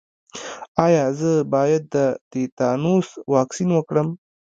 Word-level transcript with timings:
ایا 0.85 1.05
زه 1.19 1.31
باید 1.53 1.83
د 1.95 1.95
تیتانوس 2.31 3.07
واکسین 3.33 3.69
وکړم؟ 3.73 4.07